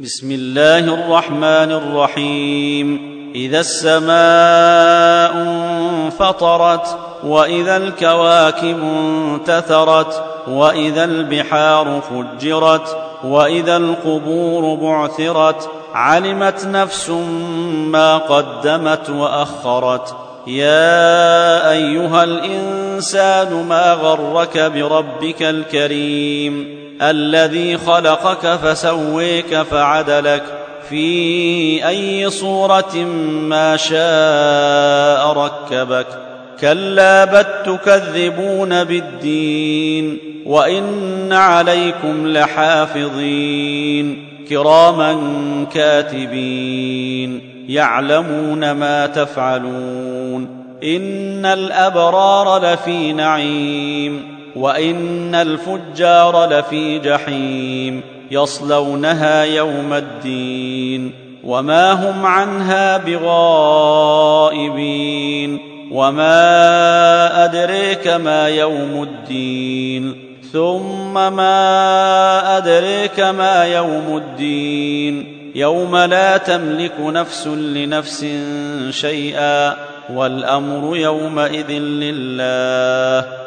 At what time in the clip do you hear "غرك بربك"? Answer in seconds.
23.92-25.42